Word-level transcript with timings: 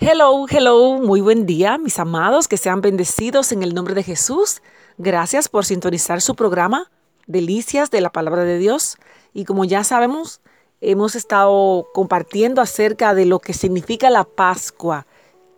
Hello, 0.00 0.44
hello, 0.50 0.98
muy 0.98 1.20
buen 1.20 1.46
día, 1.46 1.78
mis 1.78 2.00
amados, 2.00 2.48
que 2.48 2.56
sean 2.56 2.80
bendecidos 2.80 3.52
en 3.52 3.62
el 3.62 3.74
nombre 3.74 3.94
de 3.94 4.02
Jesús. 4.02 4.60
Gracias 4.98 5.48
por 5.48 5.64
sintonizar 5.64 6.20
su 6.20 6.34
programa, 6.34 6.90
Delicias 7.28 7.92
de 7.92 8.00
la 8.00 8.10
Palabra 8.10 8.42
de 8.42 8.58
Dios. 8.58 8.98
Y 9.32 9.44
como 9.44 9.64
ya 9.64 9.84
sabemos, 9.84 10.40
hemos 10.80 11.14
estado 11.14 11.86
compartiendo 11.94 12.60
acerca 12.60 13.14
de 13.14 13.24
lo 13.24 13.38
que 13.38 13.52
significa 13.52 14.10
la 14.10 14.24
Pascua. 14.24 15.06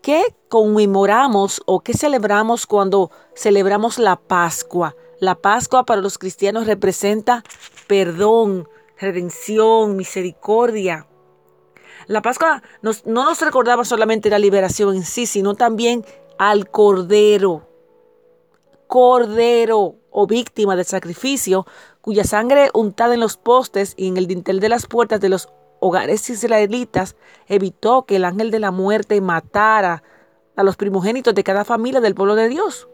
¿Qué 0.02 0.22
conmemoramos 0.50 1.62
o 1.64 1.80
qué 1.80 1.94
celebramos 1.94 2.66
cuando 2.66 3.10
celebramos 3.34 3.98
la 3.98 4.16
Pascua? 4.16 4.94
La 5.18 5.34
Pascua 5.36 5.86
para 5.86 6.02
los 6.02 6.18
cristianos 6.18 6.66
representa 6.66 7.42
perdón, 7.86 8.68
redención, 8.98 9.96
misericordia. 9.96 11.06
La 12.06 12.22
Pascua 12.22 12.62
no 12.82 12.92
nos 13.04 13.40
recordaba 13.40 13.84
solamente 13.84 14.30
la 14.30 14.38
liberación 14.38 14.94
en 14.94 15.04
sí, 15.04 15.26
sino 15.26 15.54
también 15.54 16.04
al 16.38 16.70
Cordero. 16.70 17.68
Cordero 18.86 19.96
o 20.10 20.26
víctima 20.26 20.76
del 20.76 20.84
sacrificio, 20.84 21.66
cuya 22.00 22.22
sangre 22.22 22.70
untada 22.72 23.14
en 23.14 23.20
los 23.20 23.36
postes 23.36 23.94
y 23.96 24.06
en 24.06 24.16
el 24.16 24.28
dintel 24.28 24.60
de 24.60 24.68
las 24.68 24.86
puertas 24.86 25.20
de 25.20 25.28
los 25.28 25.48
hogares 25.80 26.30
israelitas 26.30 27.16
evitó 27.48 28.06
que 28.06 28.16
el 28.16 28.24
ángel 28.24 28.50
de 28.50 28.60
la 28.60 28.70
muerte 28.70 29.20
matara 29.20 30.04
a 30.54 30.62
los 30.62 30.76
primogénitos 30.76 31.34
de 31.34 31.44
cada 31.44 31.64
familia 31.64 32.00
del 32.00 32.14
pueblo 32.14 32.36
de 32.36 32.48
Dios. 32.48 32.88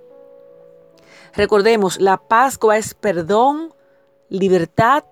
Recordemos, 1.34 2.01
la 2.01 2.17
Pascua 2.17 2.79
es 2.79 2.95
perdón, 2.95 3.75
libertad 4.29 5.05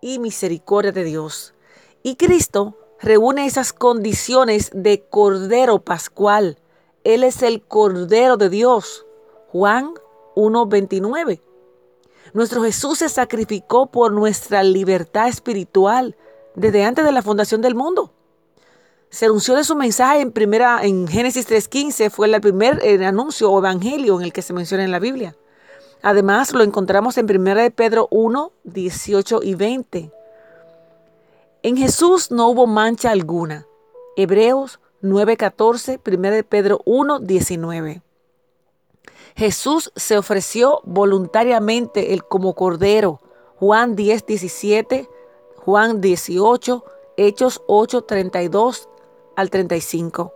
y 0.00 0.18
misericordia 0.18 0.92
de 0.92 1.04
Dios. 1.04 1.54
Y 2.02 2.16
Cristo 2.16 2.76
reúne 3.02 3.46
esas 3.46 3.72
condiciones 3.72 4.70
de 4.72 5.02
Cordero 5.02 5.80
Pascual. 5.80 6.58
Él 7.04 7.24
es 7.24 7.42
el 7.42 7.62
Cordero 7.62 8.36
de 8.36 8.48
Dios. 8.48 9.04
Juan 9.48 9.92
1.29. 10.36 11.40
Nuestro 12.32 12.62
Jesús 12.62 13.00
se 13.00 13.08
sacrificó 13.08 13.90
por 13.90 14.12
nuestra 14.12 14.62
libertad 14.62 15.28
espiritual 15.28 16.16
desde 16.54 16.84
antes 16.84 17.04
de 17.04 17.12
la 17.12 17.22
fundación 17.22 17.60
del 17.60 17.74
mundo. 17.74 18.12
Se 19.10 19.26
anunció 19.26 19.54
de 19.56 19.64
su 19.64 19.76
mensaje 19.76 20.20
en 20.20 20.32
primera 20.32 20.80
en 20.82 21.06
Génesis 21.06 21.46
3:15, 21.46 22.08
fue 22.08 22.28
el 22.28 22.40
primer 22.40 22.80
anuncio 23.04 23.50
o 23.50 23.58
evangelio 23.58 24.18
en 24.18 24.24
el 24.24 24.32
que 24.32 24.40
se 24.40 24.54
menciona 24.54 24.84
en 24.84 24.90
la 24.90 25.00
Biblia. 25.00 25.36
Además, 26.00 26.54
lo 26.54 26.62
encontramos 26.62 27.18
en 27.18 27.26
1 27.26 27.54
de 27.56 27.70
Pedro 27.70 28.08
1, 28.10 28.52
18 28.64 29.40
y 29.42 29.54
20. 29.54 30.10
En 31.64 31.76
Jesús 31.76 32.32
no 32.32 32.48
hubo 32.48 32.66
mancha 32.66 33.12
alguna. 33.12 33.68
Hebreos 34.16 34.80
9:14, 35.00 36.00
1 36.04 36.30
de 36.32 36.42
Pedro 36.42 36.80
1, 36.84 37.20
19. 37.20 38.02
Jesús 39.36 39.92
se 39.94 40.18
ofreció 40.18 40.80
voluntariamente 40.82 42.14
el 42.14 42.24
como 42.24 42.54
cordero. 42.54 43.20
Juan 43.60 43.94
10, 43.94 44.26
17, 44.26 45.08
Juan 45.64 46.00
18, 46.00 46.84
Hechos 47.16 47.62
8, 47.68 48.02
32 48.02 48.88
al 49.36 49.48
35. 49.48 50.32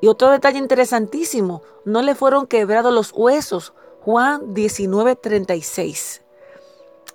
Y 0.00 0.08
otro 0.08 0.30
detalle 0.30 0.58
interesantísimo, 0.58 1.60
no 1.84 2.00
le 2.00 2.14
fueron 2.14 2.46
quebrados 2.46 2.94
los 2.94 3.12
huesos. 3.12 3.74
Juan 4.00 4.54
19, 4.54 5.14
36. 5.16 6.23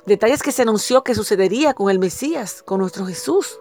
Detalles 0.05 0.41
que 0.41 0.51
se 0.51 0.61
anunció 0.61 1.03
que 1.03 1.15
sucedería 1.15 1.73
con 1.73 1.89
el 1.89 1.99
Mesías, 1.99 2.63
con 2.63 2.79
nuestro 2.79 3.05
Jesús. 3.05 3.59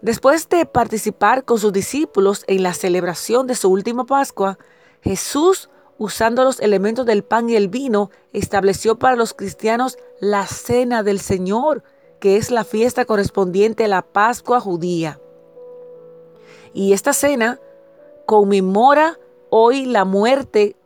Después 0.00 0.48
de 0.48 0.66
participar 0.66 1.44
con 1.44 1.58
sus 1.58 1.72
discípulos 1.72 2.44
en 2.46 2.62
la 2.62 2.74
celebración 2.74 3.46
de 3.46 3.54
su 3.54 3.70
última 3.70 4.04
Pascua, 4.04 4.58
Jesús, 5.02 5.70
usando 5.98 6.44
los 6.44 6.60
elementos 6.60 7.06
del 7.06 7.24
pan 7.24 7.48
y 7.48 7.56
el 7.56 7.68
vino, 7.68 8.10
estableció 8.32 8.98
para 8.98 9.16
los 9.16 9.34
cristianos 9.34 9.96
la 10.20 10.46
cena 10.46 11.02
del 11.02 11.20
Señor, 11.20 11.82
que 12.20 12.36
es 12.36 12.50
la 12.50 12.64
fiesta 12.64 13.04
correspondiente 13.04 13.84
a 13.84 13.88
la 13.88 14.02
Pascua 14.02 14.60
judía. 14.60 15.20
Y 16.72 16.92
esta 16.92 17.12
cena 17.12 17.60
conmemora 18.26 19.18
hoy 19.50 19.86
la 19.86 20.04
muerte 20.04 20.76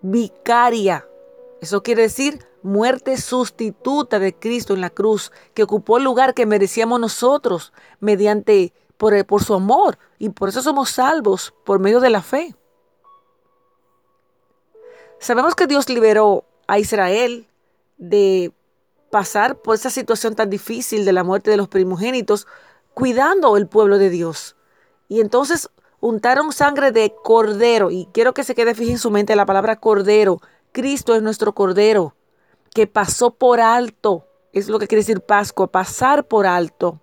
vicaria. 0.00 1.06
Eso 1.66 1.82
quiere 1.82 2.02
decir 2.02 2.46
muerte 2.62 3.16
sustituta 3.16 4.20
de 4.20 4.32
Cristo 4.32 4.72
en 4.72 4.80
la 4.80 4.88
cruz, 4.88 5.32
que 5.52 5.64
ocupó 5.64 5.98
el 5.98 6.04
lugar 6.04 6.32
que 6.32 6.46
merecíamos 6.46 7.00
nosotros 7.00 7.72
mediante 7.98 8.72
por, 8.96 9.26
por 9.26 9.42
su 9.42 9.52
amor 9.52 9.98
y 10.16 10.28
por 10.28 10.48
eso 10.48 10.62
somos 10.62 10.90
salvos 10.90 11.52
por 11.64 11.80
medio 11.80 11.98
de 11.98 12.10
la 12.10 12.22
fe. 12.22 12.54
Sabemos 15.18 15.56
que 15.56 15.66
Dios 15.66 15.88
liberó 15.88 16.44
a 16.68 16.78
Israel 16.78 17.48
de 17.96 18.52
pasar 19.10 19.56
por 19.56 19.74
esa 19.74 19.90
situación 19.90 20.36
tan 20.36 20.50
difícil 20.50 21.04
de 21.04 21.12
la 21.12 21.24
muerte 21.24 21.50
de 21.50 21.56
los 21.56 21.66
primogénitos, 21.66 22.46
cuidando 22.94 23.56
el 23.56 23.66
pueblo 23.66 23.98
de 23.98 24.10
Dios. 24.10 24.54
Y 25.08 25.20
entonces 25.20 25.68
untaron 25.98 26.52
sangre 26.52 26.92
de 26.92 27.12
cordero, 27.24 27.90
y 27.90 28.06
quiero 28.12 28.34
que 28.34 28.44
se 28.44 28.54
quede 28.54 28.76
fija 28.76 28.92
en 28.92 28.98
su 28.98 29.10
mente 29.10 29.34
la 29.34 29.46
palabra 29.46 29.80
cordero. 29.80 30.40
Cristo 30.76 31.14
es 31.14 31.22
nuestro 31.22 31.54
cordero 31.54 32.14
que 32.74 32.86
pasó 32.86 33.30
por 33.30 33.60
alto. 33.60 34.26
Es 34.52 34.68
lo 34.68 34.78
que 34.78 34.86
quiere 34.86 35.00
decir 35.00 35.22
Pascua, 35.22 35.72
pasar 35.72 36.28
por 36.28 36.46
alto. 36.46 37.00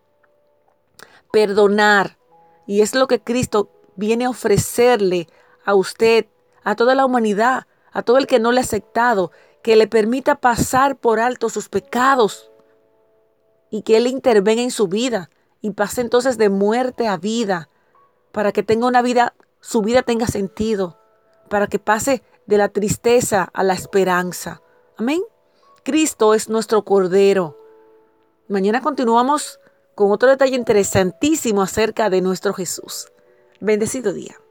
Perdonar. 1.31 2.19
Y 2.67 2.81
es 2.81 2.93
lo 2.93 3.07
que 3.07 3.19
Cristo 3.19 3.71
viene 3.95 4.25
a 4.25 4.29
ofrecerle 4.29 5.27
a 5.65 5.73
usted, 5.73 6.27
a 6.63 6.75
toda 6.75 6.93
la 6.93 7.03
humanidad, 7.03 7.65
a 7.91 8.03
todo 8.03 8.19
el 8.19 8.27
que 8.27 8.37
no 8.37 8.51
le 8.51 8.59
ha 8.59 8.63
aceptado, 8.63 9.31
que 9.63 9.75
le 9.75 9.87
permita 9.87 10.35
pasar 10.35 10.95
por 10.95 11.19
alto 11.19 11.49
sus 11.49 11.67
pecados 11.67 12.51
y 13.71 13.81
que 13.81 13.97
Él 13.97 14.05
intervenga 14.05 14.61
en 14.61 14.69
su 14.69 14.87
vida 14.87 15.31
y 15.61 15.71
pase 15.71 16.01
entonces 16.01 16.37
de 16.37 16.49
muerte 16.49 17.07
a 17.07 17.17
vida, 17.17 17.69
para 18.31 18.51
que 18.51 18.61
tenga 18.61 18.85
una 18.85 19.01
vida, 19.01 19.33
su 19.61 19.81
vida 19.81 20.03
tenga 20.03 20.27
sentido, 20.27 20.99
para 21.53 21.67
que 21.67 21.77
pase 21.77 22.23
de 22.47 22.57
la 22.57 22.67
tristeza 22.67 23.47
a 23.53 23.63
la 23.63 23.75
esperanza. 23.75 24.63
Amén. 24.97 25.21
Cristo 25.83 26.33
es 26.33 26.49
nuestro 26.49 26.83
Cordero. 26.83 27.59
Mañana 28.47 28.81
continuamos 28.81 29.59
con 29.93 30.11
otro 30.11 30.29
detalle 30.29 30.55
interesantísimo 30.55 31.61
acerca 31.61 32.09
de 32.09 32.21
nuestro 32.21 32.55
Jesús. 32.55 33.11
Bendecido 33.59 34.13
día. 34.13 34.42